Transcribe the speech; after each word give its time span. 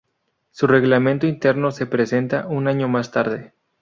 Su 0.49 0.65
reglamento 0.65 1.27
interno 1.27 1.69
se 1.69 1.85
presenta 1.85 2.47
un 2.47 2.67
año 2.67 2.87
más 2.87 3.11
tarde. 3.11 3.53